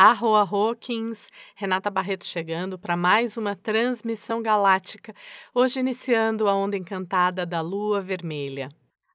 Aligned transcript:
Arro, 0.00 0.76
Kings. 0.76 1.28
Renata 1.56 1.90
Barreto 1.90 2.24
chegando 2.24 2.78
para 2.78 2.96
mais 2.96 3.36
uma 3.36 3.56
transmissão 3.56 4.40
galáctica, 4.40 5.12
hoje 5.52 5.80
iniciando 5.80 6.48
a 6.48 6.54
onda 6.54 6.76
encantada 6.76 7.44
da 7.44 7.60
lua 7.60 8.00
vermelha. 8.00 8.68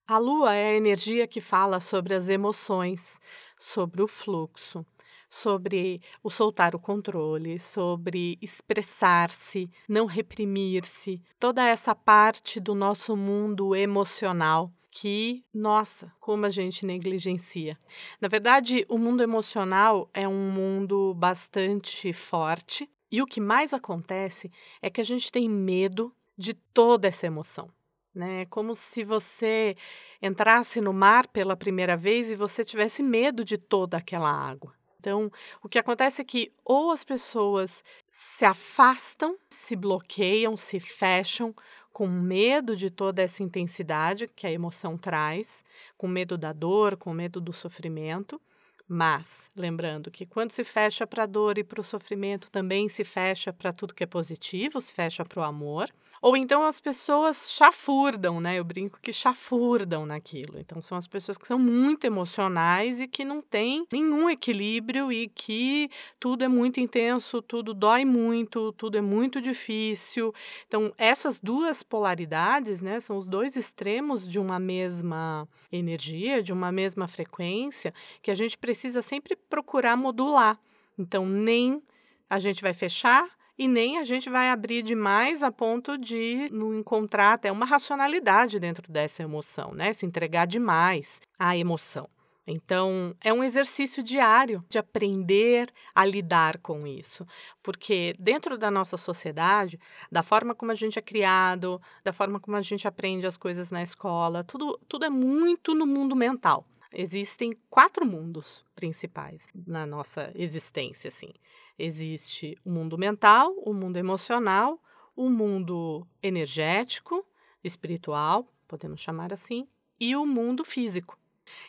A 0.06 0.18
lua 0.18 0.54
é 0.54 0.72
a 0.72 0.76
energia 0.76 1.26
que 1.26 1.40
fala 1.40 1.80
sobre 1.80 2.14
as 2.14 2.28
emoções, 2.28 3.18
sobre 3.58 4.02
o 4.02 4.08
fluxo, 4.10 4.86
sobre 5.30 6.02
o 6.22 6.30
soltar 6.30 6.76
o 6.76 6.80
controle, 6.80 7.58
sobre 7.58 8.38
expressar-se, 8.42 9.72
não 9.88 10.06
reprimir-se, 10.06 11.22
toda 11.40 11.66
essa 11.66 11.96
parte 11.96 12.60
do 12.60 12.76
nosso 12.76 13.16
mundo 13.16 13.74
emocional 13.74 14.70
que, 14.94 15.44
nossa, 15.52 16.14
como 16.20 16.46
a 16.46 16.50
gente 16.50 16.86
negligencia. 16.86 17.78
Na 18.22 18.28
verdade, 18.28 18.86
o 18.88 18.98
mundo 18.98 19.24
emocional 19.24 20.08
é 20.14 20.28
um 20.28 20.52
mundo 20.52 21.16
bastante 21.16 22.14
forte 22.14 22.88
e 23.12 23.20
o 23.20 23.26
que 23.26 23.42
mais 23.42 23.74
acontece 23.74 24.52
é 24.82 24.92
que 24.92 25.02
a 25.02 25.04
gente 25.04 25.32
tem 25.32 25.50
medo 25.50 26.16
de 26.38 26.54
toda 26.54 27.08
essa 27.08 27.26
emoção. 27.26 27.70
Né? 28.14 28.42
É 28.42 28.46
como 28.46 28.76
se 28.76 29.04
você 29.04 29.76
entrasse 30.22 30.80
no 30.80 30.94
mar 30.94 31.28
pela 31.28 31.58
primeira 31.58 31.98
vez 31.98 32.30
e 32.30 32.36
você 32.36 32.64
tivesse 32.64 33.02
medo 33.02 33.44
de 33.44 33.58
toda 33.58 33.98
aquela 33.98 34.32
água. 34.32 34.76
Então, 35.00 35.30
o 35.62 35.68
que 35.68 35.80
acontece 35.80 36.22
é 36.22 36.26
que 36.26 36.54
ou 36.64 36.90
as 36.90 37.04
pessoas 37.04 37.84
se 38.10 38.46
afastam, 38.46 39.38
se 39.50 39.76
bloqueiam, 39.76 40.56
se 40.56 40.80
fecham, 40.80 41.54
com 41.94 42.08
medo 42.08 42.76
de 42.76 42.90
toda 42.90 43.22
essa 43.22 43.44
intensidade 43.44 44.28
que 44.28 44.48
a 44.48 44.52
emoção 44.52 44.98
traz, 44.98 45.64
com 45.98 46.08
medo 46.08 46.38
da 46.38 46.52
dor, 46.52 46.98
com 46.98 47.14
medo 47.14 47.40
do 47.40 47.54
sofrimento. 47.54 48.42
Mas, 48.88 49.50
lembrando 49.56 50.12
que 50.12 50.26
quando 50.26 50.52
se 50.52 50.64
fecha 50.64 51.08
para 51.08 51.24
a 51.24 51.26
dor 51.28 51.58
e 51.58 51.64
para 51.64 51.80
o 51.80 51.84
sofrimento, 51.84 52.52
também 52.52 52.90
se 52.90 53.04
fecha 53.04 53.54
para 53.54 53.72
tudo 53.74 53.94
que 53.94 54.04
é 54.04 54.08
positivo, 54.08 54.82
se 54.82 54.94
fecha 54.94 55.24
para 55.24 55.40
o 55.42 55.44
amor. 55.44 55.88
Ou 56.24 56.38
então 56.38 56.64
as 56.64 56.80
pessoas 56.80 57.52
chafurdam, 57.52 58.40
né? 58.40 58.58
Eu 58.58 58.64
brinco 58.64 58.98
que 59.02 59.12
chafurdam 59.12 60.06
naquilo. 60.06 60.58
Então 60.58 60.82
são 60.82 60.98
as 60.98 61.06
pessoas 61.06 61.38
que 61.38 61.46
são 61.46 61.60
muito 61.60 62.06
emocionais 62.06 63.02
e 63.02 63.10
que 63.10 63.26
não 63.26 63.42
têm 63.42 63.86
nenhum 63.92 64.30
equilíbrio 64.30 65.12
e 65.12 65.28
que 65.28 65.90
tudo 66.22 66.46
é 66.46 66.48
muito 66.48 66.80
intenso, 66.80 67.42
tudo 67.42 67.74
dói 67.74 68.06
muito, 68.06 68.72
tudo 68.72 68.98
é 68.98 69.02
muito 69.02 69.42
difícil. 69.42 70.34
Então 70.66 70.94
essas 70.98 71.42
duas 71.42 71.84
polaridades, 71.84 72.82
né, 72.82 73.02
são 73.02 73.18
os 73.18 73.28
dois 73.28 73.58
extremos 73.58 74.26
de 74.26 74.40
uma 74.40 74.58
mesma 74.58 75.46
energia, 75.70 76.42
de 76.42 76.54
uma 76.54 76.72
mesma 76.72 77.06
frequência, 77.06 77.94
que 78.22 78.32
a 78.32 78.36
gente 78.36 78.58
precisa 78.58 79.02
sempre 79.02 79.36
procurar 79.36 79.98
modular. 79.98 80.58
Então 80.98 81.26
nem 81.26 81.84
a 82.30 82.40
gente 82.40 82.62
vai 82.62 82.74
fechar 82.74 83.30
e 83.58 83.68
nem 83.68 83.98
a 83.98 84.04
gente 84.04 84.30
vai 84.30 84.50
abrir 84.50 84.82
demais 84.84 85.44
a 85.44 85.52
ponto 85.52 85.98
de 85.98 86.48
não 86.52 86.74
encontrar 86.74 87.34
até 87.34 87.52
uma 87.52 87.66
racionalidade 87.66 88.60
dentro 88.60 88.92
dessa 88.92 89.24
emoção, 89.24 89.74
né? 89.74 89.94
Se 89.94 90.06
entregar 90.06 90.46
demais 90.46 91.22
à 91.38 91.56
emoção. 91.56 92.10
Então, 92.46 93.16
é 93.24 93.32
um 93.32 93.44
exercício 93.44 94.04
diário 94.04 94.64
de 94.68 94.78
aprender 94.78 95.70
a 95.96 96.04
lidar 96.04 96.58
com 96.58 96.86
isso, 96.86 97.26
porque 97.62 98.16
dentro 98.20 98.58
da 98.58 98.70
nossa 98.70 98.98
sociedade, 98.98 99.80
da 100.12 100.22
forma 100.22 100.54
como 100.54 100.72
a 100.72 100.76
gente 100.76 101.00
é 101.00 101.02
criado, 101.02 101.82
da 102.04 102.12
forma 102.12 102.40
como 102.42 102.58
a 102.58 102.62
gente 102.62 102.86
aprende 102.86 103.26
as 103.26 103.38
coisas 103.38 103.72
na 103.72 103.82
escola, 103.82 104.44
tudo, 104.44 104.78
tudo 104.90 105.06
é 105.06 105.10
muito 105.10 105.74
no 105.74 105.88
mundo 105.88 106.16
mental. 106.16 106.66
Existem 106.94 107.58
quatro 107.70 108.06
mundos 108.06 108.64
principais 108.76 109.48
na 109.66 109.86
nossa 109.86 110.32
existência, 110.36 111.08
assim. 111.08 111.34
Existe 111.78 112.56
o 112.64 112.70
mundo 112.70 112.98
mental, 112.98 113.54
o 113.58 113.74
mundo 113.74 113.98
emocional, 113.98 114.80
o 115.16 115.30
mundo 115.30 116.06
energético, 116.22 117.26
espiritual, 117.64 118.48
podemos 118.68 119.02
chamar 119.02 119.34
assim, 119.34 119.68
e 120.00 120.16
o 120.16 120.26
mundo 120.26 120.64
físico. 120.64 121.18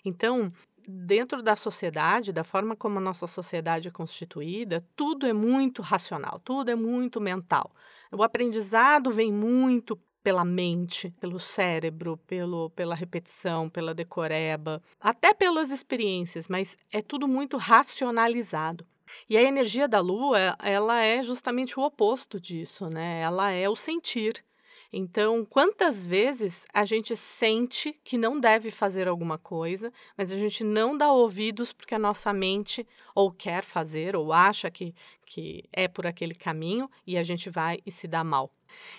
Então, 0.04 0.52
dentro 0.86 1.42
da 1.42 1.56
sociedade, 1.56 2.32
da 2.32 2.44
forma 2.44 2.76
como 2.76 2.98
a 2.98 3.00
nossa 3.00 3.26
sociedade 3.26 3.88
é 3.88 3.90
constituída, 3.90 4.86
tudo 4.94 5.26
é 5.26 5.32
muito 5.32 5.80
racional, 5.80 6.40
tudo 6.40 6.70
é 6.70 6.74
muito 6.74 7.20
mental. 7.20 7.74
O 8.12 8.22
aprendizado 8.22 9.10
vem 9.10 9.32
muito 9.32 9.98
pela 10.24 10.44
mente, 10.44 11.14
pelo 11.20 11.38
cérebro, 11.38 12.16
pelo, 12.26 12.70
pela 12.70 12.94
repetição, 12.94 13.68
pela 13.68 13.94
decoreba, 13.94 14.82
até 14.98 15.34
pelas 15.34 15.70
experiências, 15.70 16.48
mas 16.48 16.78
é 16.90 17.02
tudo 17.02 17.28
muito 17.28 17.58
racionalizado. 17.58 18.86
E 19.28 19.36
a 19.36 19.42
energia 19.42 19.86
da 19.86 20.00
lua, 20.00 20.56
ela 20.62 21.02
é 21.02 21.22
justamente 21.22 21.78
o 21.78 21.82
oposto 21.82 22.40
disso, 22.40 22.86
né? 22.86 23.20
Ela 23.20 23.50
é 23.50 23.68
o 23.68 23.76
sentir. 23.76 24.42
Então, 24.90 25.44
quantas 25.44 26.06
vezes 26.06 26.66
a 26.72 26.84
gente 26.86 27.14
sente 27.14 27.92
que 28.02 28.16
não 28.16 28.40
deve 28.40 28.70
fazer 28.70 29.08
alguma 29.08 29.36
coisa, 29.36 29.92
mas 30.16 30.32
a 30.32 30.38
gente 30.38 30.64
não 30.64 30.96
dá 30.96 31.12
ouvidos 31.12 31.72
porque 31.72 31.94
a 31.94 31.98
nossa 31.98 32.32
mente 32.32 32.86
ou 33.14 33.30
quer 33.30 33.64
fazer 33.64 34.16
ou 34.16 34.32
acha 34.32 34.70
que, 34.70 34.94
que 35.26 35.64
é 35.72 35.86
por 35.86 36.06
aquele 36.06 36.34
caminho 36.34 36.88
e 37.06 37.18
a 37.18 37.22
gente 37.22 37.50
vai 37.50 37.80
e 37.84 37.90
se 37.90 38.08
dá 38.08 38.24
mal. 38.24 38.50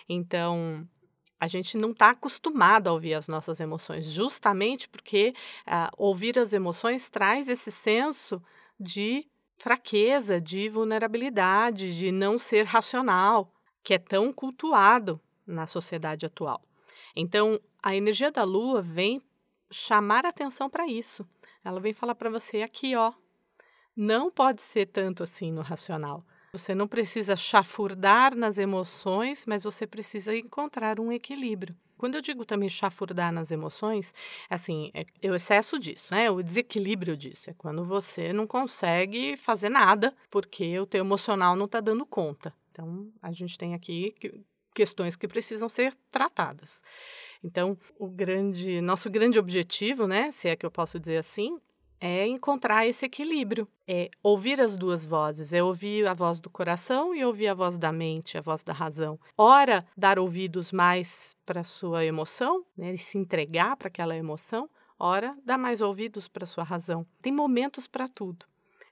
Então, 0.07 0.87
a 1.39 1.47
gente 1.47 1.77
não 1.77 1.91
está 1.91 2.11
acostumado 2.11 2.87
a 2.87 2.93
ouvir 2.93 3.13
as 3.13 3.27
nossas 3.27 3.59
emoções, 3.59 4.11
justamente 4.11 4.87
porque 4.87 5.33
uh, 5.67 5.91
ouvir 5.97 6.39
as 6.39 6.53
emoções 6.53 7.09
traz 7.09 7.49
esse 7.49 7.71
senso 7.71 8.41
de 8.79 9.27
fraqueza, 9.57 10.39
de 10.39 10.69
vulnerabilidade, 10.69 11.97
de 11.97 12.11
não 12.11 12.37
ser 12.37 12.65
racional, 12.65 13.53
que 13.83 13.93
é 13.93 13.97
tão 13.97 14.31
cultuado 14.33 15.19
na 15.45 15.67
sociedade 15.67 16.25
atual. 16.25 16.61
Então, 17.15 17.59
a 17.81 17.95
energia 17.95 18.31
da 18.31 18.43
lua 18.43 18.81
vem 18.81 19.21
chamar 19.71 20.25
atenção 20.25 20.69
para 20.69 20.87
isso. 20.87 21.27
Ela 21.63 21.79
vem 21.79 21.93
falar 21.93 22.15
para 22.15 22.29
você 22.29 22.61
aqui, 22.61 22.95
ó, 22.95 23.13
não 23.95 24.29
pode 24.29 24.61
ser 24.61 24.87
tanto 24.87 25.23
assim 25.23 25.51
no 25.51 25.61
racional. 25.61 26.25
Você 26.57 26.73
não 26.73 26.87
precisa 26.87 27.35
chafurdar 27.35 28.33
nas 28.33 28.57
emoções, 28.57 29.45
mas 29.45 29.65
você 29.65 29.85
precisa 29.85 30.33
encontrar 30.33 31.01
um 31.01 31.11
equilíbrio. 31.11 31.75
Quando 31.97 32.15
eu 32.15 32.21
digo 32.21 32.45
também 32.45 32.69
chafurdar 32.69 33.31
nas 33.31 33.51
emoções, 33.51 34.13
assim, 34.49 34.89
é, 34.93 35.05
é 35.21 35.29
o 35.29 35.35
excesso 35.35 35.77
disso, 35.77 36.13
né? 36.13 36.31
O 36.31 36.41
desequilíbrio 36.41 37.17
disso. 37.17 37.49
É 37.49 37.53
quando 37.57 37.83
você 37.83 38.31
não 38.31 38.47
consegue 38.47 39.35
fazer 39.35 39.67
nada 39.67 40.13
porque 40.29 40.79
o 40.79 40.85
teu 40.85 41.01
emocional 41.01 41.57
não 41.57 41.65
está 41.65 41.81
dando 41.81 42.05
conta. 42.05 42.53
Então, 42.71 43.09
a 43.21 43.33
gente 43.33 43.57
tem 43.57 43.73
aqui 43.73 44.15
questões 44.73 45.15
que 45.17 45.27
precisam 45.27 45.67
ser 45.67 45.93
tratadas. 46.09 46.81
Então, 47.43 47.77
o 47.99 48.07
grande, 48.07 48.79
nosso 48.79 49.09
grande 49.09 49.39
objetivo, 49.39 50.07
né, 50.07 50.31
se 50.31 50.47
é 50.47 50.55
que 50.55 50.65
eu 50.65 50.71
posso 50.71 50.99
dizer 50.99 51.17
assim, 51.17 51.59
é 51.99 52.27
encontrar 52.27 52.85
esse 52.85 53.05
equilíbrio, 53.05 53.67
é 53.87 54.09
ouvir 54.21 54.59
as 54.59 54.75
duas 54.75 55.05
vozes, 55.05 55.53
é 55.53 55.63
ouvir 55.63 56.07
a 56.07 56.13
voz 56.13 56.39
do 56.39 56.49
coração 56.49 57.15
e 57.15 57.23
ouvir 57.23 57.47
a 57.47 57.53
voz 57.53 57.77
da 57.77 57.91
mente, 57.91 58.37
a 58.37 58.41
voz 58.41 58.63
da 58.63 58.73
razão. 58.73 59.19
Ora, 59.37 59.85
dar 59.95 60.19
ouvidos 60.19 60.71
mais 60.71 61.35
para 61.45 61.61
a 61.61 61.63
sua 61.63 62.05
emoção, 62.05 62.65
né, 62.77 62.93
e 62.93 62.97
se 62.97 63.17
entregar 63.17 63.75
para 63.77 63.87
aquela 63.87 64.15
emoção, 64.15 64.69
ora, 64.99 65.37
dar 65.43 65.57
mais 65.57 65.81
ouvidos 65.81 66.27
para 66.27 66.43
a 66.43 66.47
sua 66.47 66.63
razão. 66.63 67.05
Tem 67.21 67.31
momentos 67.31 67.87
para 67.87 68.07
tudo. 68.07 68.45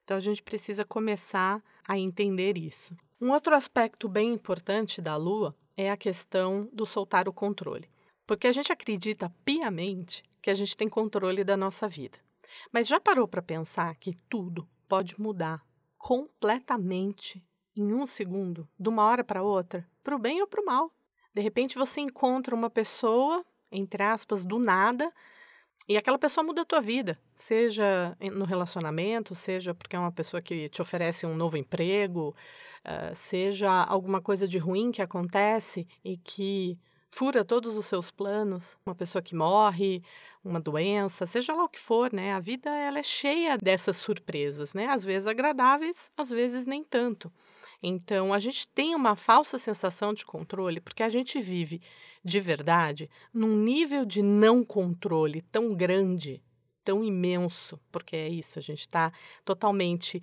Então 0.04 0.18
a 0.18 0.20
gente 0.20 0.44
precisa 0.44 0.84
começar 0.84 1.64
a 1.88 1.98
entender 1.98 2.58
isso. 2.58 2.96
Um 3.20 3.32
outro 3.32 3.56
aspecto 3.56 4.10
bem 4.10 4.34
importante 4.34 5.02
da 5.02 5.16
lua 5.16 5.56
é 5.78 5.90
a 5.90 5.98
questão 5.98 6.70
do 6.74 6.86
soltar 6.86 7.28
o 7.28 7.34
controle. 7.34 7.90
Porque 8.26 8.48
a 8.48 8.52
gente 8.52 8.72
acredita 8.72 9.34
piamente 9.44 10.24
que 10.42 10.50
a 10.50 10.54
gente 10.54 10.76
tem 10.76 10.90
controle 10.90 11.44
da 11.44 11.56
nossa 11.58 11.88
vida. 11.88 12.18
Mas 12.72 12.88
já 12.88 13.00
parou 13.00 13.28
para 13.28 13.42
pensar 13.42 13.96
que 13.96 14.14
tudo 14.30 14.68
pode 14.88 15.20
mudar 15.20 15.66
completamente 15.98 17.44
em 17.76 17.94
um 17.94 18.06
segundo, 18.06 18.68
de 18.80 18.90
uma 18.90 19.06
hora 19.06 19.24
para 19.24 19.42
outra, 19.42 19.88
para 20.04 20.16
o 20.16 20.20
bem 20.20 20.42
ou 20.42 20.48
para 20.48 20.62
o 20.62 20.66
mal? 20.66 20.92
De 21.34 21.42
repente 21.42 21.78
você 21.78 22.02
encontra 22.02 22.54
uma 22.54 22.70
pessoa, 22.70 23.44
entre 23.72 24.04
aspas, 24.04 24.46
do 24.46 24.60
nada, 24.60 25.12
e 25.88 25.98
aquela 25.98 26.18
pessoa 26.18 26.46
muda 26.46 26.62
a 26.62 26.66
tua 26.66 26.80
vida, 26.80 27.20
seja 27.36 28.16
no 28.34 28.46
relacionamento, 28.46 29.36
seja 29.36 29.74
porque 29.74 29.96
é 29.96 30.00
uma 30.00 30.12
pessoa 30.12 30.42
que 30.42 30.70
te 30.70 30.82
oferece 30.82 31.26
um 31.26 31.36
novo 31.36 31.58
emprego, 31.58 32.34
uh, 32.86 33.14
seja 33.14 33.70
alguma 33.70 34.22
coisa 34.22 34.48
de 34.48 34.58
ruim 34.58 34.92
que 34.92 35.02
acontece 35.02 35.86
e 36.04 36.16
que 36.16 36.80
fura 37.12 37.44
todos 37.44 37.76
os 37.76 37.86
seus 37.86 38.10
planos, 38.10 38.78
uma 38.86 38.96
pessoa 38.96 39.22
que 39.22 39.36
morre, 39.36 40.02
uma 40.44 40.60
doença, 40.60 41.26
seja 41.26 41.54
lá 41.54 41.64
o 41.64 41.70
que 41.70 41.80
for, 41.80 42.12
né? 42.12 42.34
A 42.34 42.40
vida 42.40 42.70
ela 42.70 43.00
é 43.00 43.04
cheia 43.04 43.58
dessas 43.58 43.98
surpresas, 43.98 44.74
né? 44.74 44.88
Às 44.88 45.06
vezes 45.06 45.28
agradáveis, 45.28 46.12
às 46.18 46.30
vezes 46.30 46.66
nem 46.66 46.84
tanto. 46.84 47.32
Então, 47.82 48.34
a 48.34 48.40
gente 48.40 48.68
tem 48.68 48.96
uma 48.96 49.16
falsa 49.16 49.58
sensação 49.58 50.14
de 50.14 50.26
controle 50.26 50.80
porque 50.80 51.04
a 51.04 51.10
gente 51.10 51.40
vive 51.42 51.82
de 52.24 52.40
verdade 52.40 53.10
num 53.34 53.56
nível 53.56 54.06
de 54.06 54.22
não 54.22 54.64
controle 54.64 55.42
tão 55.52 55.74
grande, 55.74 56.42
tão 56.84 57.04
imenso, 57.04 57.80
porque 57.92 58.16
é 58.16 58.30
isso, 58.30 58.60
a 58.60 58.62
gente 58.62 58.82
está 58.82 59.12
totalmente 59.44 60.22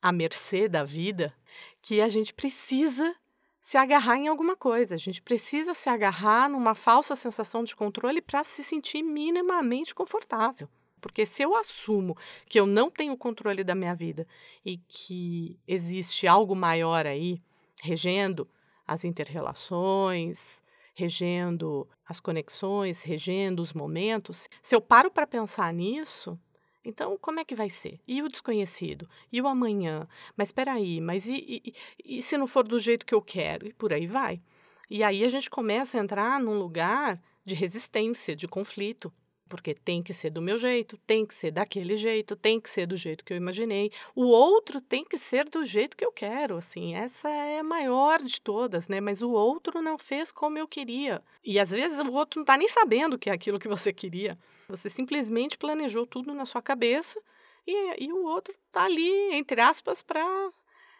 à 0.00 0.12
mercê 0.12 0.68
da 0.68 0.84
vida 0.84 1.34
que 1.82 2.00
a 2.00 2.08
gente 2.08 2.32
precisa 2.34 3.14
se 3.60 3.76
agarrar 3.76 4.16
em 4.16 4.28
alguma 4.28 4.56
coisa. 4.56 4.94
A 4.94 4.98
gente 4.98 5.20
precisa 5.22 5.74
se 5.74 5.88
agarrar 5.88 6.48
numa 6.48 6.74
falsa 6.74 7.16
sensação 7.16 7.64
de 7.64 7.74
controle 7.74 8.20
para 8.20 8.44
se 8.44 8.62
sentir 8.62 9.02
minimamente 9.02 9.94
confortável. 9.94 10.68
Porque 11.00 11.24
se 11.24 11.42
eu 11.42 11.54
assumo 11.54 12.16
que 12.48 12.58
eu 12.58 12.66
não 12.66 12.90
tenho 12.90 13.16
controle 13.16 13.62
da 13.62 13.74
minha 13.74 13.94
vida 13.94 14.26
e 14.64 14.78
que 14.78 15.58
existe 15.66 16.26
algo 16.26 16.54
maior 16.54 17.06
aí 17.06 17.40
regendo 17.82 18.48
as 18.86 19.04
interrelações, 19.04 20.62
regendo 20.94 21.88
as 22.04 22.18
conexões, 22.18 23.02
regendo 23.02 23.62
os 23.62 23.72
momentos, 23.72 24.48
se 24.62 24.74
eu 24.74 24.80
paro 24.80 25.10
para 25.10 25.26
pensar 25.26 25.72
nisso, 25.72 26.38
então, 26.88 27.18
como 27.20 27.38
é 27.38 27.44
que 27.44 27.54
vai 27.54 27.68
ser? 27.68 28.00
E 28.08 28.22
o 28.22 28.28
desconhecido? 28.30 29.06
E 29.30 29.42
o 29.42 29.46
amanhã? 29.46 30.08
Mas 30.34 30.48
espera 30.48 30.72
aí, 30.72 31.02
mas 31.02 31.28
e, 31.28 31.62
e, 31.62 31.74
e, 32.02 32.22
se 32.22 32.38
não 32.38 32.46
for 32.46 32.66
do 32.66 32.80
jeito 32.80 33.04
que 33.04 33.14
eu 33.14 33.20
quero? 33.20 33.66
E 33.66 33.74
por 33.74 33.92
aí 33.92 34.06
vai. 34.06 34.40
E 34.88 35.04
aí 35.04 35.22
a 35.22 35.28
gente 35.28 35.50
começa 35.50 35.98
a 35.98 36.00
entrar 36.00 36.40
num 36.40 36.58
lugar 36.58 37.22
de 37.44 37.54
resistência, 37.54 38.34
de 38.34 38.48
conflito. 38.48 39.12
Porque 39.50 39.74
tem 39.74 40.02
que 40.02 40.12
ser 40.12 40.30
do 40.30 40.42
meu 40.42 40.56
jeito, 40.58 40.98
tem 41.06 41.24
que 41.26 41.34
ser 41.34 41.50
daquele 41.50 41.96
jeito, 41.96 42.36
tem 42.36 42.60
que 42.60 42.68
ser 42.68 42.86
do 42.86 42.96
jeito 42.96 43.24
que 43.24 43.32
eu 43.32 43.36
imaginei. 43.36 43.90
O 44.14 44.24
outro 44.24 44.80
tem 44.80 45.04
que 45.04 45.16
ser 45.16 45.48
do 45.48 45.64
jeito 45.64 45.96
que 45.96 46.04
eu 46.04 46.12
quero, 46.12 46.56
assim. 46.56 46.94
Essa 46.94 47.28
é 47.30 47.58
a 47.58 47.64
maior 47.64 48.22
de 48.22 48.40
todas, 48.40 48.88
né? 48.88 49.00
Mas 49.00 49.22
o 49.22 49.30
outro 49.30 49.82
não 49.82 49.98
fez 49.98 50.30
como 50.32 50.58
eu 50.58 50.68
queria. 50.68 51.22
E 51.44 51.58
às 51.58 51.70
vezes 51.70 51.98
o 51.98 52.12
outro 52.12 52.40
não 52.40 52.44
está 52.44 52.56
nem 52.56 52.68
sabendo 52.68 53.18
que 53.18 53.30
é 53.30 53.32
aquilo 53.32 53.58
que 53.58 53.68
você 53.68 53.92
queria. 53.92 54.38
Você 54.68 54.90
simplesmente 54.90 55.56
planejou 55.56 56.06
tudo 56.06 56.34
na 56.34 56.44
sua 56.44 56.60
cabeça 56.60 57.18
e, 57.66 58.04
e 58.04 58.12
o 58.12 58.24
outro 58.24 58.54
está 58.66 58.84
ali, 58.84 59.32
entre 59.32 59.60
aspas, 59.60 60.02
para 60.02 60.22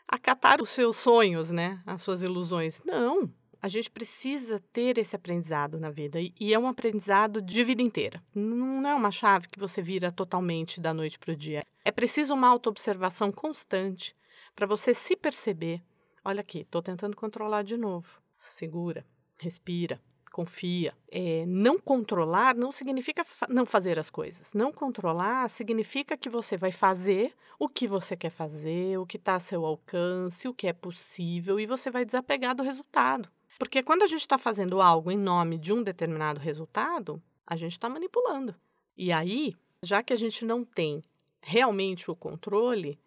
acatar 0.06 0.62
os 0.62 0.70
seus 0.70 0.96
sonhos, 0.96 1.50
né? 1.50 1.82
As 1.84 2.00
suas 2.00 2.22
ilusões. 2.22 2.82
Não. 2.84 3.30
A 3.60 3.68
gente 3.68 3.90
precisa 3.90 4.60
ter 4.72 4.98
esse 4.98 5.16
aprendizado 5.16 5.78
na 5.78 5.90
vida 5.90 6.18
e 6.20 6.54
é 6.54 6.58
um 6.58 6.68
aprendizado 6.68 7.42
de 7.42 7.64
vida 7.64 7.82
inteira. 7.82 8.22
Não 8.34 8.88
é 8.88 8.94
uma 8.94 9.10
chave 9.10 9.48
que 9.48 9.58
você 9.58 9.82
vira 9.82 10.12
totalmente 10.12 10.80
da 10.80 10.94
noite 10.94 11.18
para 11.18 11.32
o 11.32 11.36
dia. 11.36 11.66
É 11.84 11.90
preciso 11.90 12.32
uma 12.34 12.48
autoobservação 12.48 13.32
constante 13.32 14.16
para 14.54 14.66
você 14.66 14.94
se 14.94 15.16
perceber. 15.16 15.82
Olha 16.24 16.40
aqui, 16.40 16.60
estou 16.60 16.80
tentando 16.80 17.16
controlar 17.16 17.62
de 17.62 17.76
novo. 17.76 18.22
Segura, 18.40 19.04
respira, 19.40 20.00
confia. 20.30 20.94
É, 21.10 21.44
não 21.46 21.78
controlar 21.78 22.54
não 22.54 22.70
significa 22.72 23.24
fa 23.24 23.46
não 23.48 23.64
fazer 23.64 23.98
as 23.98 24.10
coisas. 24.10 24.54
Não 24.54 24.72
controlar 24.72 25.48
significa 25.48 26.16
que 26.16 26.28
você 26.28 26.56
vai 26.56 26.72
fazer 26.72 27.34
o 27.58 27.68
que 27.68 27.88
você 27.88 28.16
quer 28.16 28.30
fazer, 28.30 28.98
o 28.98 29.06
que 29.06 29.16
está 29.16 29.34
a 29.34 29.40
seu 29.40 29.64
alcance, 29.64 30.48
o 30.48 30.54
que 30.54 30.66
é 30.66 30.72
possível 30.72 31.58
e 31.58 31.66
você 31.66 31.90
vai 31.90 32.04
desapegar 32.04 32.54
do 32.54 32.62
resultado. 32.62 33.28
Porque 33.58 33.82
quando 33.82 34.02
a 34.02 34.06
gente 34.06 34.20
está 34.20 34.38
fazendo 34.38 34.80
algo 34.80 35.10
em 35.10 35.18
nome 35.18 35.58
de 35.58 35.72
um 35.72 35.82
determinado 35.82 36.38
resultado, 36.38 37.20
a 37.46 37.56
gente 37.56 37.72
está 37.72 37.88
manipulando. 37.88 38.54
E 38.96 39.10
aí, 39.10 39.54
já 39.82 40.02
que 40.02 40.12
a 40.12 40.16
gente 40.16 40.44
não 40.44 40.64
tem 40.64 41.02
realmente 41.40 42.10
o 42.10 42.16
controle, 42.16 42.98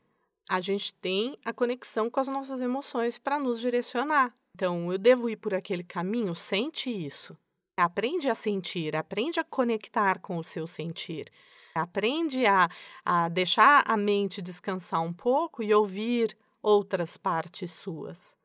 a 0.50 0.60
gente 0.60 0.94
tem 0.96 1.38
a 1.46 1.54
conexão 1.54 2.10
com 2.10 2.20
as 2.20 2.28
nossas 2.28 2.62
emoções 2.62 3.18
para 3.18 3.40
nos 3.40 3.60
direcionar. 3.62 4.36
Então, 4.56 4.92
eu 4.92 4.98
devo 4.98 5.30
ir 5.30 5.38
por 5.38 5.54
aquele 5.54 5.84
caminho? 5.84 6.36
Sente 6.36 6.90
isso. 6.90 7.38
Aprende 7.78 8.30
a 8.30 8.36
sentir, 8.36 8.96
aprende 8.96 9.40
a 9.40 9.44
conectar 9.44 10.20
com 10.20 10.38
o 10.38 10.44
seu 10.44 10.68
sentir. 10.68 11.32
Aprende 11.74 12.46
a, 12.46 12.70
a 13.04 13.30
deixar 13.30 13.84
a 13.88 13.96
mente 13.96 14.42
descansar 14.42 15.02
um 15.02 15.14
pouco 15.14 15.64
e 15.64 15.74
ouvir 15.74 16.38
outras 16.62 17.18
partes 17.18 17.72
suas. 17.72 18.38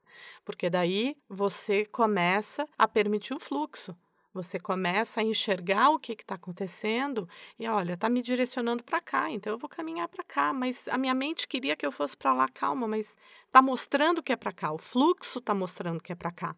Porque 0.45 0.71
daí 0.71 1.17
você 1.29 1.85
começa 1.85 2.67
a 2.79 2.89
permitir 2.89 3.35
o 3.35 3.41
fluxo. 3.41 3.97
Você 4.37 4.61
começa 4.61 5.21
a 5.23 5.25
enxergar 5.25 5.89
o 5.89 5.99
que 5.99 6.13
está 6.13 6.35
acontecendo 6.35 7.27
e 7.59 7.67
olha, 7.67 7.95
está 7.95 8.07
me 8.07 8.21
direcionando 8.21 8.85
para 8.85 9.01
cá, 9.01 9.31
então 9.31 9.51
eu 9.51 9.57
vou 9.59 9.67
caminhar 9.67 10.07
para 10.09 10.23
cá. 10.23 10.53
Mas 10.53 10.87
a 10.89 10.99
minha 10.99 11.15
mente 11.15 11.49
queria 11.49 11.75
que 11.75 11.87
eu 11.87 11.91
fosse 11.91 12.15
para 12.15 12.35
lá, 12.35 12.47
calma, 12.47 12.87
mas 12.87 13.17
está 13.47 13.63
mostrando 13.63 14.23
que 14.23 14.31
é 14.31 14.37
para 14.37 14.53
cá, 14.53 14.71
o 14.73 14.77
fluxo 14.77 15.39
está 15.39 15.55
mostrando 15.55 16.03
que 16.03 16.13
é 16.13 16.15
para 16.15 16.31
cá. 16.31 16.55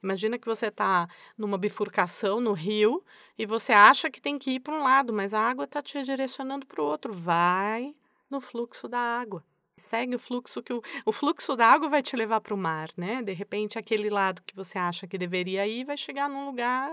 Imagina 0.00 0.38
que 0.38 0.46
você 0.46 0.66
está 0.68 1.08
numa 1.36 1.58
bifurcação 1.58 2.40
no 2.40 2.52
rio 2.52 3.04
e 3.36 3.44
você 3.44 3.72
acha 3.72 4.08
que 4.08 4.20
tem 4.20 4.38
que 4.38 4.52
ir 4.52 4.60
para 4.60 4.74
um 4.74 4.84
lado, 4.84 5.12
mas 5.12 5.34
a 5.34 5.40
água 5.40 5.64
está 5.64 5.82
te 5.82 6.00
direcionando 6.04 6.64
para 6.64 6.80
o 6.80 6.84
outro. 6.84 7.12
Vai 7.12 7.92
no 8.30 8.40
fluxo 8.40 8.86
da 8.86 9.00
água. 9.00 9.44
Segue 9.78 10.14
o 10.14 10.18
fluxo 10.18 10.62
que 10.62 10.72
o, 10.72 10.82
o 11.04 11.12
fluxo 11.12 11.54
da 11.54 11.66
água 11.66 11.88
vai 11.88 12.02
te 12.02 12.16
levar 12.16 12.40
para 12.40 12.54
o 12.54 12.56
mar, 12.56 12.88
né? 12.96 13.22
De 13.22 13.34
repente, 13.34 13.78
aquele 13.78 14.08
lado 14.08 14.42
que 14.42 14.56
você 14.56 14.78
acha 14.78 15.06
que 15.06 15.18
deveria 15.18 15.66
ir 15.66 15.84
vai 15.84 15.96
chegar 15.98 16.30
num 16.30 16.46
lugar, 16.46 16.90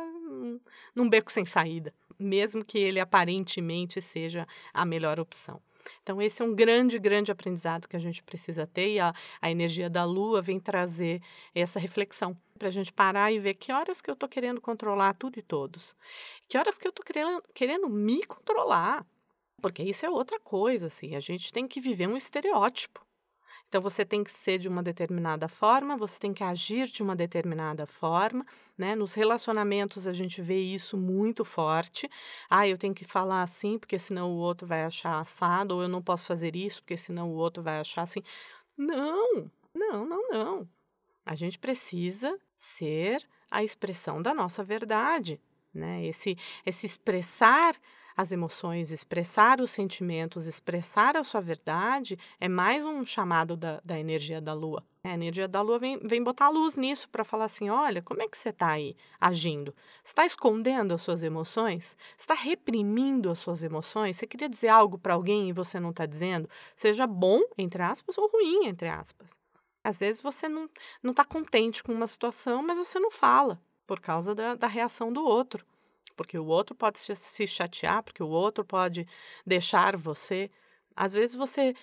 num 0.94 1.10
beco 1.10 1.32
sem 1.32 1.46
saída, 1.46 1.94
mesmo 2.20 2.64
que 2.64 2.78
ele 2.78 3.00
aparentemente 3.00 4.02
seja 4.02 4.46
a 4.74 4.86
melhor 4.86 5.18
opção. 5.18 5.62
Então, 6.02 6.22
esse 6.22 6.42
é 6.42 6.46
um 6.46 6.54
grande, 6.54 7.00
grande 7.00 7.32
aprendizado 7.32 7.88
que 7.88 7.96
a 7.96 8.00
gente 8.00 8.22
precisa 8.24 8.68
ter 8.68 8.94
e 8.94 9.00
a, 9.00 9.14
a 9.42 9.50
energia 9.50 9.90
da 9.90 10.04
lua 10.04 10.42
vem 10.42 10.60
trazer 10.60 11.22
essa 11.56 11.80
reflexão 11.80 12.38
para 12.58 12.68
a 12.68 12.72
gente 12.72 12.92
parar 12.92 13.32
e 13.32 13.40
ver 13.40 13.56
que 13.56 13.72
horas 13.72 14.02
que 14.02 14.10
eu 14.10 14.14
estou 14.14 14.30
querendo 14.30 14.62
controlar 14.62 15.14
tudo 15.14 15.40
e 15.40 15.42
todos, 15.42 15.96
que 16.48 16.58
horas 16.58 16.78
que 16.78 16.88
eu 16.88 16.90
estou 16.90 17.06
querendo, 17.06 17.44
querendo 17.54 17.90
me 17.90 18.24
controlar. 18.26 19.06
Porque 19.64 19.82
isso 19.82 20.06
é 20.06 20.10
outra 20.10 20.42
coisa, 20.42 20.88
assim, 20.88 21.16
a 21.16 21.22
gente 21.22 21.54
tem 21.54 21.66
que 21.66 21.80
viver 21.80 22.06
um 22.06 22.18
estereótipo. 22.18 23.00
Então 23.70 23.82
você 23.82 24.04
tem 24.04 24.22
que 24.22 24.30
ser 24.30 24.60
de 24.60 24.68
uma 24.68 24.84
determinada 24.84 25.48
forma, 25.48 25.96
você 25.96 26.20
tem 26.20 26.34
que 26.34 26.44
agir 26.44 26.88
de 26.88 27.02
uma 27.02 27.16
determinada 27.16 27.86
forma, 27.86 28.46
né? 28.78 28.94
Nos 28.94 29.14
relacionamentos 29.14 30.06
a 30.06 30.12
gente 30.12 30.42
vê 30.42 30.60
isso 30.60 30.98
muito 30.98 31.46
forte. 31.46 32.10
Ah, 32.50 32.68
eu 32.68 32.78
tenho 32.78 32.94
que 32.94 33.06
falar 33.06 33.42
assim, 33.42 33.80
porque 33.80 33.98
senão 33.98 34.34
o 34.34 34.36
outro 34.36 34.68
vai 34.68 34.84
achar 34.84 35.22
assado, 35.22 35.76
ou 35.76 35.82
eu 35.82 35.88
não 35.88 36.02
posso 36.02 36.26
fazer 36.26 36.58
isso, 36.58 36.82
porque 36.82 36.98
senão 36.98 37.32
o 37.32 37.36
outro 37.36 37.64
vai 37.64 37.80
achar 37.80 38.02
assim. 38.02 38.22
Não, 38.78 39.50
não, 39.74 40.06
não, 40.06 40.30
não. 40.30 40.70
A 41.26 41.36
gente 41.36 41.58
precisa 41.58 42.38
ser 42.54 43.26
a 43.50 43.64
expressão 43.64 44.22
da 44.22 44.34
nossa 44.34 44.62
verdade, 44.62 45.40
né? 45.74 46.06
Esse 46.06 46.38
esse 46.66 46.86
expressar 46.86 47.76
as 48.16 48.32
emoções, 48.32 48.92
expressar 48.92 49.60
os 49.62 49.72
sentimentos, 49.72 50.48
expressar 50.48 51.18
a 51.18 51.24
sua 51.24 51.42
verdade, 51.42 52.18
é 52.40 52.48
mais 52.48 52.86
um 52.86 53.06
chamado 53.06 53.58
da, 53.58 53.82
da 53.84 54.00
energia 54.00 54.40
da 54.40 54.54
lua. 54.54 54.84
A 55.04 55.14
energia 55.14 55.50
da 55.50 55.62
lua 55.62 55.78
vem, 55.78 56.00
vem 56.00 56.24
botar 56.24 56.48
luz 56.48 56.78
nisso 56.78 57.10
para 57.10 57.26
falar 57.26 57.46
assim: 57.46 57.70
olha, 57.70 58.02
como 58.02 58.22
é 58.22 58.28
que 58.28 58.38
você 58.38 58.50
está 58.50 58.70
aí 58.70 58.96
agindo? 59.20 59.76
Está 60.02 60.26
escondendo 60.26 60.94
as 60.94 61.02
suas 61.02 61.24
emoções? 61.24 61.98
está 62.18 62.34
reprimindo 62.34 63.30
as 63.30 63.40
suas 63.40 63.64
emoções? 63.64 64.16
Você 64.16 64.26
queria 64.26 64.48
dizer 64.48 64.70
algo 64.70 64.98
para 64.98 65.14
alguém 65.14 65.50
e 65.50 65.54
você 65.54 65.80
não 65.80 65.90
está 65.90 66.06
dizendo? 66.06 66.50
Seja 66.76 67.06
bom, 67.06 67.42
entre 67.58 67.84
aspas, 67.84 68.18
ou 68.18 68.30
ruim, 68.32 68.68
entre 68.68 68.88
aspas. 68.88 69.38
Às 69.84 70.00
vezes 70.00 70.22
você 70.22 70.48
não 70.48 70.70
está 71.04 71.26
contente 71.26 71.84
com 71.84 71.92
uma 71.92 72.08
situação, 72.08 72.64
mas 72.64 72.78
você 72.78 72.98
não 72.98 73.12
fala 73.12 73.62
por 73.86 74.00
causa 74.00 74.34
da, 74.34 74.56
da 74.56 74.68
reação 74.68 75.12
do 75.12 75.22
outro 75.22 75.66
porque 76.16 76.38
o 76.38 76.46
outro 76.46 76.76
pode 76.76 77.00
se 77.00 77.48
chatear, 77.48 78.04
porque 78.04 78.24
o 78.24 78.28
outro 78.28 78.64
pode 78.64 79.08
deixar 79.46 79.96
você. 79.96 80.50
Às 80.96 81.14
vezes 81.14 81.36
você 81.36 81.74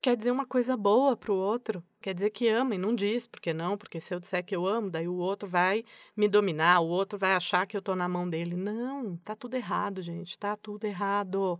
quer 0.00 0.16
dizer 0.16 0.30
uma 0.30 0.46
coisa 0.46 0.76
boa 0.76 1.16
para 1.16 1.32
o 1.32 1.36
outro, 1.36 1.82
quer 2.00 2.12
dizer 2.12 2.30
que 2.30 2.46
ama 2.48 2.74
e 2.74 2.78
não 2.78 2.94
diz, 2.94 3.26
porque 3.26 3.54
não, 3.54 3.78
porque 3.78 4.00
se 4.00 4.14
eu 4.14 4.20
disser 4.20 4.44
que 4.44 4.54
eu 4.54 4.66
amo, 4.66 4.90
daí 4.90 5.08
o 5.08 5.16
outro 5.16 5.48
vai 5.48 5.84
me 6.16 6.28
dominar, 6.28 6.80
o 6.80 6.88
outro 6.88 7.18
vai 7.18 7.32
achar 7.32 7.66
que 7.66 7.76
eu 7.76 7.78
estou 7.78 7.96
na 7.96 8.08
mão 8.08 8.28
dele. 8.28 8.54
Não, 8.54 9.16
tá 9.18 9.34
tudo 9.34 9.54
errado, 9.54 10.02
gente, 10.02 10.38
tá 10.38 10.56
tudo 10.56 10.84
errado. 10.84 11.58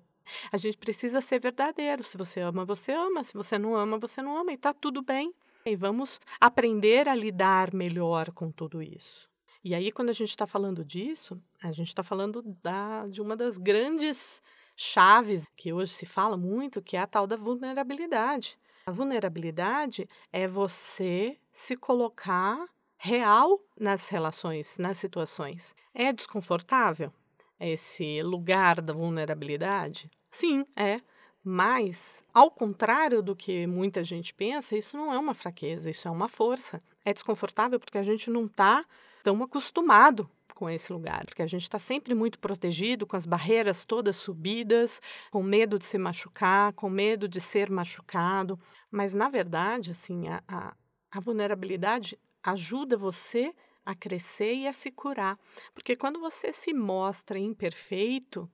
A 0.52 0.56
gente 0.56 0.76
precisa 0.76 1.20
ser 1.20 1.38
verdadeiro. 1.38 2.04
Se 2.04 2.16
você 2.16 2.40
ama, 2.40 2.64
você 2.64 2.92
ama. 2.92 3.22
Se 3.22 3.34
você 3.34 3.58
não 3.58 3.74
ama, 3.74 3.98
você 3.98 4.22
não 4.22 4.36
ama. 4.36 4.52
E 4.52 4.56
tá 4.56 4.72
tudo 4.72 5.02
bem. 5.02 5.34
E 5.66 5.76
vamos 5.76 6.20
aprender 6.40 7.08
a 7.08 7.14
lidar 7.14 7.72
melhor 7.72 8.30
com 8.32 8.50
tudo 8.50 8.82
isso. 8.82 9.28
E 9.64 9.74
aí, 9.74 9.90
quando 9.90 10.10
a 10.10 10.12
gente 10.12 10.28
está 10.28 10.46
falando 10.46 10.84
disso, 10.84 11.40
a 11.62 11.72
gente 11.72 11.88
está 11.88 12.02
falando 12.02 12.42
da, 12.62 13.06
de 13.06 13.22
uma 13.22 13.34
das 13.34 13.56
grandes 13.56 14.42
chaves 14.76 15.46
que 15.56 15.72
hoje 15.72 15.90
se 15.90 16.04
fala 16.04 16.36
muito, 16.36 16.82
que 16.82 16.98
é 16.98 17.00
a 17.00 17.06
tal 17.06 17.26
da 17.26 17.34
vulnerabilidade. 17.34 18.58
A 18.84 18.90
vulnerabilidade 18.90 20.06
é 20.30 20.46
você 20.46 21.38
se 21.50 21.76
colocar 21.76 22.68
real 22.98 23.58
nas 23.80 24.10
relações, 24.10 24.76
nas 24.78 24.98
situações. 24.98 25.74
É 25.94 26.12
desconfortável 26.12 27.10
esse 27.58 28.22
lugar 28.22 28.82
da 28.82 28.92
vulnerabilidade? 28.92 30.10
Sim, 30.30 30.66
é. 30.76 31.00
Mas, 31.42 32.22
ao 32.34 32.50
contrário 32.50 33.22
do 33.22 33.34
que 33.34 33.66
muita 33.66 34.04
gente 34.04 34.34
pensa, 34.34 34.76
isso 34.76 34.94
não 34.94 35.10
é 35.10 35.18
uma 35.18 35.32
fraqueza, 35.32 35.88
isso 35.88 36.06
é 36.06 36.10
uma 36.10 36.28
força. 36.28 36.82
É 37.02 37.14
desconfortável 37.14 37.80
porque 37.80 37.96
a 37.96 38.02
gente 38.02 38.28
não 38.28 38.44
está 38.44 38.84
tão 39.24 39.42
acostumado 39.42 40.30
com 40.54 40.70
esse 40.70 40.92
lugar, 40.92 41.24
porque 41.24 41.42
a 41.42 41.46
gente 41.46 41.62
está 41.62 41.78
sempre 41.78 42.14
muito 42.14 42.38
protegido, 42.38 43.06
com 43.06 43.16
as 43.16 43.26
barreiras 43.26 43.84
todas 43.84 44.16
subidas, 44.16 45.00
com 45.32 45.42
medo 45.42 45.78
de 45.78 45.84
se 45.84 45.98
machucar, 45.98 46.72
com 46.74 46.88
medo 46.88 47.26
de 47.26 47.40
ser 47.40 47.70
machucado. 47.70 48.60
Mas, 48.90 49.14
na 49.14 49.28
verdade, 49.28 49.90
assim, 49.90 50.28
a, 50.28 50.42
a, 50.46 50.76
a 51.10 51.20
vulnerabilidade 51.20 52.16
ajuda 52.42 52.96
você 52.96 53.52
a 53.84 53.94
crescer 53.94 54.54
e 54.54 54.68
a 54.68 54.72
se 54.72 54.90
curar. 54.90 55.38
Porque 55.72 55.96
quando 55.96 56.20
você 56.20 56.52
se 56.52 56.72
mostra 56.72 57.38
imperfeito, 57.38 58.48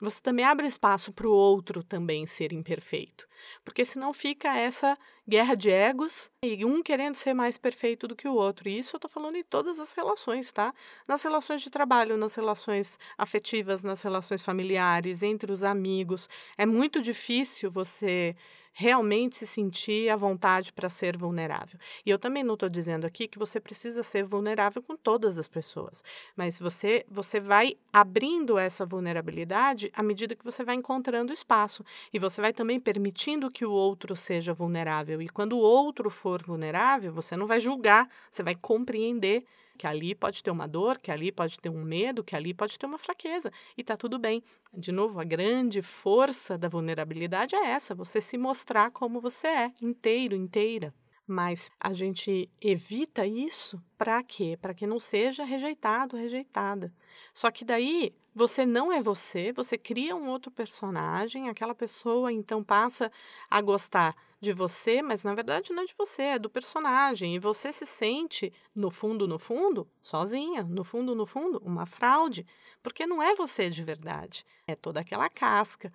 você 0.00 0.20
também 0.20 0.44
abre 0.44 0.66
espaço 0.66 1.12
para 1.12 1.26
o 1.26 1.32
outro 1.32 1.82
também 1.82 2.26
ser 2.26 2.52
imperfeito. 2.52 3.26
Porque 3.64 3.84
senão 3.84 4.12
fica 4.12 4.56
essa 4.56 4.98
guerra 5.26 5.54
de 5.54 5.70
egos 5.70 6.30
e 6.42 6.64
um 6.64 6.82
querendo 6.82 7.14
ser 7.14 7.32
mais 7.32 7.56
perfeito 7.56 8.08
do 8.08 8.16
que 8.16 8.26
o 8.26 8.34
outro. 8.34 8.68
E 8.68 8.78
isso 8.78 8.96
eu 8.96 8.98
estou 8.98 9.10
falando 9.10 9.36
em 9.36 9.44
todas 9.44 9.78
as 9.78 9.92
relações, 9.92 10.50
tá? 10.50 10.74
Nas 11.06 11.22
relações 11.22 11.62
de 11.62 11.70
trabalho, 11.70 12.16
nas 12.16 12.34
relações 12.34 12.98
afetivas, 13.16 13.84
nas 13.84 14.02
relações 14.02 14.42
familiares, 14.42 15.22
entre 15.22 15.52
os 15.52 15.62
amigos. 15.62 16.28
É 16.58 16.66
muito 16.66 17.00
difícil 17.00 17.70
você 17.70 18.36
realmente 18.74 19.36
se 19.36 19.46
sentir 19.46 20.10
à 20.10 20.16
vontade 20.16 20.72
para 20.72 20.88
ser 20.88 21.16
vulnerável. 21.16 21.78
E 22.04 22.10
eu 22.10 22.18
também 22.18 22.42
não 22.42 22.54
estou 22.54 22.68
dizendo 22.68 23.06
aqui 23.06 23.28
que 23.28 23.38
você 23.38 23.60
precisa 23.60 24.02
ser 24.02 24.24
vulnerável 24.24 24.82
com 24.82 24.96
todas 24.96 25.38
as 25.38 25.46
pessoas, 25.46 26.02
mas 26.36 26.58
você, 26.58 27.06
você 27.08 27.38
vai 27.38 27.76
abrindo 27.92 28.58
essa 28.58 28.84
vulnerabilidade 28.84 29.90
à 29.94 30.02
medida 30.02 30.34
que 30.34 30.44
você 30.44 30.64
vai 30.64 30.74
encontrando 30.74 31.32
espaço 31.32 31.84
e 32.12 32.18
você 32.18 32.40
vai 32.40 32.52
também 32.52 32.80
permitindo 32.80 33.50
que 33.50 33.64
o 33.64 33.70
outro 33.70 34.16
seja 34.16 34.52
vulnerável. 34.52 35.22
E 35.22 35.28
quando 35.28 35.52
o 35.52 35.60
outro 35.60 36.10
for 36.10 36.42
vulnerável, 36.42 37.12
você 37.12 37.36
não 37.36 37.46
vai 37.46 37.60
julgar, 37.60 38.08
você 38.28 38.42
vai 38.42 38.56
compreender 38.56 39.44
que 39.76 39.86
ali 39.86 40.14
pode 40.14 40.42
ter 40.42 40.50
uma 40.50 40.66
dor, 40.66 40.98
que 40.98 41.10
ali 41.10 41.32
pode 41.32 41.58
ter 41.60 41.68
um 41.68 41.82
medo, 41.82 42.24
que 42.24 42.36
ali 42.36 42.54
pode 42.54 42.78
ter 42.78 42.86
uma 42.86 42.98
fraqueza 42.98 43.52
e 43.76 43.84
tá 43.84 43.96
tudo 43.96 44.18
bem. 44.18 44.42
De 44.72 44.92
novo, 44.92 45.20
a 45.20 45.24
grande 45.24 45.82
força 45.82 46.56
da 46.56 46.68
vulnerabilidade 46.68 47.54
é 47.54 47.70
essa, 47.70 47.94
você 47.94 48.20
se 48.20 48.36
mostrar 48.38 48.90
como 48.90 49.20
você 49.20 49.48
é, 49.48 49.72
inteiro, 49.80 50.34
inteira. 50.34 50.94
Mas 51.26 51.70
a 51.80 51.94
gente 51.94 52.50
evita 52.60 53.26
isso 53.26 53.82
para 53.96 54.22
quê? 54.22 54.58
Para 54.60 54.74
que 54.74 54.86
não 54.86 55.00
seja 55.00 55.42
rejeitado, 55.42 56.16
rejeitada. 56.16 56.92
Só 57.32 57.50
que 57.50 57.64
daí 57.64 58.14
você 58.34 58.66
não 58.66 58.92
é 58.92 59.00
você, 59.00 59.52
você 59.52 59.78
cria 59.78 60.14
um 60.14 60.28
outro 60.28 60.50
personagem, 60.50 61.48
aquela 61.48 61.74
pessoa 61.74 62.30
então 62.30 62.62
passa 62.62 63.10
a 63.48 63.60
gostar 63.62 64.14
de 64.44 64.52
você, 64.52 65.02
mas 65.02 65.24
na 65.24 65.34
verdade 65.34 65.72
não 65.72 65.82
é 65.82 65.86
de 65.86 65.94
você, 65.98 66.22
é 66.22 66.38
do 66.38 66.50
personagem. 66.50 67.34
E 67.34 67.38
você 67.38 67.72
se 67.72 67.86
sente, 67.86 68.52
no 68.74 68.90
fundo, 68.90 69.26
no 69.26 69.38
fundo, 69.38 69.88
sozinha, 70.02 70.62
no 70.62 70.84
fundo, 70.84 71.14
no 71.14 71.26
fundo, 71.26 71.60
uma 71.64 71.86
fraude, 71.86 72.46
porque 72.82 73.06
não 73.06 73.22
é 73.22 73.34
você 73.34 73.70
de 73.70 73.82
verdade, 73.82 74.44
é 74.66 74.76
toda 74.76 75.00
aquela 75.00 75.28
casca. 75.28 75.92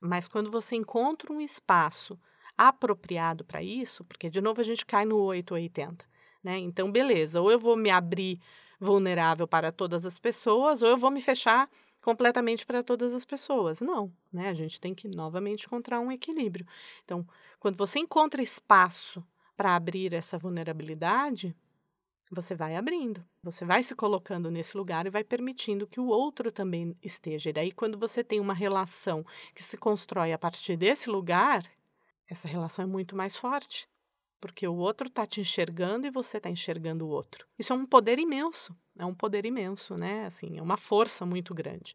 Mas 0.00 0.28
quando 0.28 0.50
você 0.50 0.76
encontra 0.76 1.32
um 1.32 1.40
espaço 1.40 2.18
apropriado 2.56 3.44
para 3.44 3.62
isso, 3.62 4.04
porque 4.04 4.30
de 4.30 4.40
novo 4.40 4.60
a 4.60 4.64
gente 4.64 4.84
cai 4.86 5.04
no 5.04 5.18
880, 5.18 6.04
né? 6.44 6.58
Então, 6.58 6.92
beleza, 6.92 7.40
ou 7.40 7.50
eu 7.50 7.58
vou 7.58 7.76
me 7.76 7.90
abrir 7.90 8.40
vulnerável 8.78 9.48
para 9.48 9.72
todas 9.72 10.06
as 10.06 10.18
pessoas, 10.18 10.82
ou 10.82 10.88
eu 10.88 10.96
vou 10.96 11.10
me 11.10 11.20
fechar 11.20 11.68
completamente 12.06 12.64
para 12.64 12.84
todas 12.84 13.12
as 13.14 13.24
pessoas. 13.24 13.80
Não, 13.80 14.12
né? 14.32 14.48
A 14.48 14.54
gente 14.54 14.80
tem 14.80 14.94
que 14.94 15.08
novamente 15.08 15.66
encontrar 15.66 15.98
um 15.98 16.12
equilíbrio. 16.12 16.64
Então, 17.04 17.26
quando 17.58 17.76
você 17.76 17.98
encontra 17.98 18.40
espaço 18.40 19.26
para 19.56 19.74
abrir 19.74 20.14
essa 20.14 20.38
vulnerabilidade, 20.38 21.52
você 22.30 22.54
vai 22.54 22.76
abrindo, 22.76 23.24
você 23.42 23.64
vai 23.64 23.82
se 23.82 23.92
colocando 23.96 24.52
nesse 24.52 24.76
lugar 24.76 25.04
e 25.04 25.10
vai 25.10 25.24
permitindo 25.24 25.84
que 25.84 25.98
o 25.98 26.06
outro 26.06 26.52
também 26.52 26.96
esteja. 27.02 27.50
E 27.50 27.52
daí, 27.52 27.72
quando 27.72 27.98
você 27.98 28.22
tem 28.22 28.38
uma 28.38 28.54
relação 28.54 29.26
que 29.52 29.62
se 29.62 29.76
constrói 29.76 30.32
a 30.32 30.38
partir 30.38 30.76
desse 30.76 31.10
lugar, 31.10 31.64
essa 32.28 32.46
relação 32.46 32.84
é 32.84 32.86
muito 32.86 33.16
mais 33.16 33.36
forte, 33.36 33.88
porque 34.46 34.66
o 34.66 34.76
outro 34.76 35.08
está 35.08 35.26
te 35.26 35.40
enxergando 35.40 36.06
e 36.06 36.10
você 36.10 36.38
está 36.38 36.48
enxergando 36.48 37.06
o 37.06 37.10
outro. 37.10 37.46
Isso 37.58 37.72
é 37.72 37.76
um 37.76 37.84
poder 37.84 38.18
imenso, 38.18 38.74
é 38.98 39.04
um 39.04 39.14
poder 39.14 39.44
imenso, 39.44 39.94
né? 39.96 40.24
Assim, 40.24 40.56
é 40.58 40.62
uma 40.62 40.76
força 40.76 41.26
muito 41.26 41.54
grande. 41.54 41.94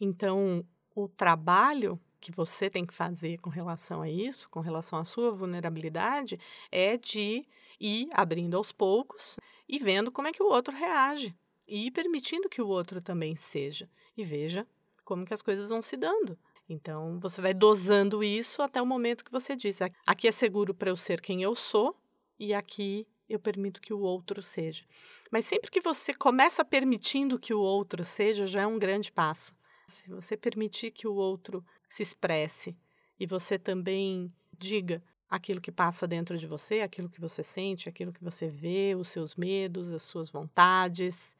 Então, 0.00 0.64
o 0.94 1.08
trabalho 1.08 2.00
que 2.20 2.32
você 2.32 2.70
tem 2.70 2.86
que 2.86 2.94
fazer 2.94 3.38
com 3.38 3.50
relação 3.50 4.02
a 4.02 4.08
isso, 4.08 4.48
com 4.48 4.60
relação 4.60 4.98
à 4.98 5.04
sua 5.04 5.30
vulnerabilidade, 5.30 6.38
é 6.70 6.96
de 6.96 7.44
ir 7.80 8.08
abrindo 8.12 8.56
aos 8.56 8.72
poucos 8.72 9.36
e 9.68 9.78
vendo 9.78 10.12
como 10.12 10.28
é 10.28 10.32
que 10.32 10.42
o 10.42 10.48
outro 10.48 10.74
reage 10.74 11.34
e 11.66 11.90
permitindo 11.90 12.48
que 12.48 12.62
o 12.62 12.68
outro 12.68 13.00
também 13.00 13.36
seja 13.36 13.88
e 14.16 14.24
veja 14.24 14.66
como 15.04 15.24
que 15.24 15.34
as 15.34 15.42
coisas 15.42 15.70
vão 15.70 15.82
se 15.82 15.96
dando. 15.96 16.38
Então, 16.72 17.18
você 17.18 17.40
vai 17.40 17.52
dosando 17.52 18.22
isso 18.22 18.62
até 18.62 18.80
o 18.80 18.86
momento 18.86 19.24
que 19.24 19.32
você 19.32 19.56
diz: 19.56 19.80
aqui 20.06 20.28
é 20.28 20.32
seguro 20.32 20.72
para 20.72 20.88
eu 20.88 20.96
ser 20.96 21.20
quem 21.20 21.42
eu 21.42 21.56
sou 21.56 21.96
e 22.38 22.54
aqui 22.54 23.08
eu 23.28 23.40
permito 23.40 23.80
que 23.80 23.92
o 23.92 23.98
outro 23.98 24.40
seja. 24.40 24.84
Mas 25.32 25.46
sempre 25.46 25.68
que 25.68 25.80
você 25.80 26.14
começa 26.14 26.64
permitindo 26.64 27.40
que 27.40 27.52
o 27.52 27.60
outro 27.60 28.04
seja, 28.04 28.46
já 28.46 28.62
é 28.62 28.66
um 28.66 28.78
grande 28.78 29.10
passo. 29.10 29.52
Se 29.88 30.08
você 30.08 30.36
permitir 30.36 30.92
que 30.92 31.08
o 31.08 31.14
outro 31.14 31.64
se 31.88 32.04
expresse 32.04 32.76
e 33.18 33.26
você 33.26 33.58
também 33.58 34.32
diga 34.56 35.02
aquilo 35.28 35.60
que 35.60 35.72
passa 35.72 36.06
dentro 36.06 36.38
de 36.38 36.46
você, 36.46 36.82
aquilo 36.82 37.08
que 37.08 37.20
você 37.20 37.42
sente, 37.42 37.88
aquilo 37.88 38.12
que 38.12 38.22
você 38.22 38.46
vê, 38.46 38.94
os 38.96 39.08
seus 39.08 39.34
medos, 39.34 39.92
as 39.92 40.02
suas 40.02 40.30
vontades. 40.30 41.36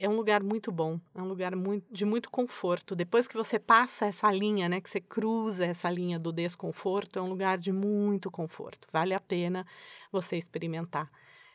É 0.00 0.08
um 0.08 0.14
lugar 0.14 0.44
muito 0.44 0.70
bom, 0.70 1.00
é 1.12 1.20
um 1.20 1.26
lugar 1.26 1.56
muito, 1.56 1.92
de 1.92 2.04
muito 2.04 2.30
conforto. 2.30 2.94
Depois 2.94 3.26
que 3.26 3.36
você 3.36 3.58
passa 3.58 4.06
essa 4.06 4.30
linha, 4.30 4.68
né, 4.68 4.80
que 4.80 4.88
você 4.88 5.00
cruza 5.00 5.66
essa 5.66 5.90
linha 5.90 6.20
do 6.20 6.32
desconforto, 6.32 7.18
é 7.18 7.22
um 7.22 7.28
lugar 7.28 7.58
de 7.58 7.72
muito 7.72 8.30
conforto. 8.30 8.86
Vale 8.92 9.12
a 9.12 9.18
pena 9.18 9.66
você 10.12 10.36
experimentar 10.36 11.10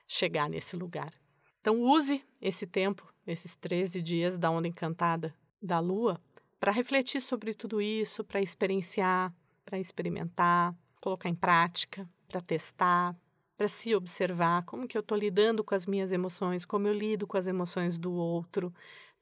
chegar 0.06 0.50
nesse 0.50 0.76
lugar. 0.76 1.14
Então 1.62 1.80
use 1.80 2.22
esse 2.42 2.68
tempo, 2.68 3.08
esses 3.26 3.56
13 3.56 4.02
dias 4.02 4.38
da 4.38 4.52
onda 4.52 4.68
encantada 4.68 5.34
da 5.62 5.80
lua, 5.80 6.20
para 6.60 6.74
refletir 6.74 7.22
sobre 7.22 7.54
tudo 7.54 7.82
isso, 7.82 8.26
para 8.26 8.42
experienciar, 8.42 9.34
para 9.64 9.80
experimentar, 9.80 10.76
colocar 11.00 11.30
em 11.30 11.36
prática, 11.36 12.10
para 12.28 12.42
testar, 12.42 13.16
para 13.58 13.68
se 13.68 13.96
observar 13.96 14.64
como 14.66 14.88
que 14.88 14.98
eu 14.98 15.02
estou 15.02 15.18
lidando 15.18 15.64
com 15.64 15.76
as 15.76 15.86
minhas 15.86 16.12
emoções, 16.12 16.66
como 16.66 16.88
eu 16.88 16.94
lido 16.94 17.28
com 17.28 17.38
as 17.38 17.48
emoções 17.48 17.98
do 17.98 18.12
outro, 18.14 18.74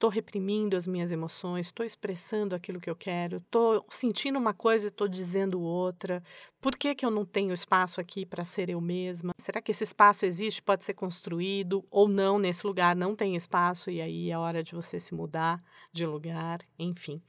estou 0.02 0.10
reprimindo 0.10 0.76
as 0.76 0.88
minhas 0.88 1.12
emoções, 1.12 1.68
estou 1.68 1.86
expressando 1.86 2.56
aquilo 2.56 2.80
que 2.80 2.90
eu 2.90 2.96
quero, 2.96 3.38
estou 3.38 3.86
sentindo 3.88 4.40
uma 4.40 4.54
coisa 4.54 4.86
e 4.86 4.88
estou 4.88 5.08
dizendo 5.08 5.62
outra. 5.62 6.24
Por 6.60 6.76
que, 6.76 6.96
que 6.96 7.06
eu 7.06 7.12
não 7.12 7.24
tenho 7.24 7.54
espaço 7.54 8.02
aqui 8.02 8.26
para 8.26 8.44
ser 8.44 8.70
eu 8.70 8.82
mesma? 8.82 9.32
Será 9.38 9.62
que 9.62 9.70
esse 9.70 9.84
espaço 9.84 10.26
existe, 10.26 10.60
pode 10.60 10.84
ser 10.84 10.96
construído 10.96 11.86
ou 11.92 12.08
não? 12.08 12.40
Nesse 12.40 12.66
lugar 12.66 12.96
não 12.96 13.16
tem 13.16 13.36
espaço 13.36 13.92
e 13.92 14.02
aí 14.02 14.32
é 14.32 14.38
hora 14.38 14.64
de 14.64 14.74
você 14.74 15.00
se 15.00 15.14
mudar 15.14 15.64
de 15.92 16.04
lugar, 16.04 16.60
enfim. 16.80 17.22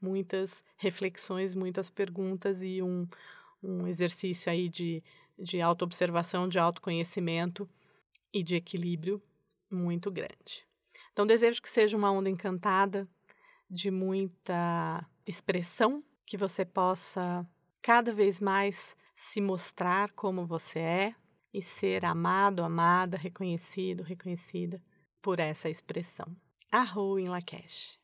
Muitas 0.00 0.64
reflexões, 0.76 1.54
muitas 1.54 1.88
perguntas 1.88 2.62
e 2.64 2.82
um, 2.82 3.06
um 3.62 3.86
exercício 3.86 4.50
aí 4.50 4.68
de, 4.68 5.02
de 5.38 5.60
autoobservação, 5.60 6.48
de 6.48 6.58
autoconhecimento 6.58 7.68
e 8.32 8.42
de 8.42 8.56
equilíbrio 8.56 9.22
muito 9.70 10.10
grande. 10.10 10.66
Então, 11.12 11.26
desejo 11.26 11.62
que 11.62 11.68
seja 11.68 11.96
uma 11.96 12.10
onda 12.10 12.28
encantada, 12.28 13.08
de 13.68 13.90
muita 13.90 15.04
expressão, 15.26 16.04
que 16.24 16.36
você 16.36 16.64
possa 16.64 17.46
cada 17.82 18.12
vez 18.12 18.40
mais 18.40 18.96
se 19.14 19.40
mostrar 19.40 20.10
como 20.12 20.46
você 20.46 20.78
é 20.78 21.14
e 21.52 21.62
ser 21.62 22.04
amado, 22.04 22.62
amada, 22.62 23.16
reconhecido, 23.16 24.02
reconhecida 24.02 24.82
por 25.22 25.40
essa 25.40 25.68
expressão. 25.68 26.36
Arro 26.70 27.18
em 27.18 27.28
Lakesh. 27.28 27.98